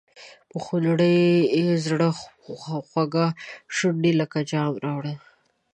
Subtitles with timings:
[0.49, 1.17] په خونړي
[1.85, 2.07] زړه
[2.89, 3.27] خوږه
[3.75, 5.13] شونډه لکه جام راوړه.